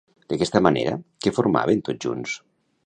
[0.31, 0.95] D'aquesta manera,
[1.25, 2.39] què formaven tots junts?